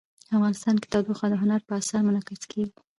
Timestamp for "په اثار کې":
1.67-2.05